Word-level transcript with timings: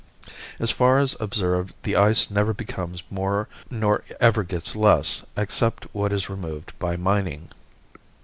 As 0.59 0.71
far 0.71 0.97
as 0.97 1.15
observed 1.19 1.75
the 1.83 1.95
ice 1.95 2.31
never 2.31 2.55
becomes 2.55 3.03
more 3.11 3.47
nor 3.69 4.03
ever 4.19 4.41
gets 4.43 4.75
less, 4.75 5.23
except 5.37 5.85
what 5.93 6.11
is 6.11 6.27
removed 6.27 6.73
by 6.79 6.97
mining. 6.97 7.49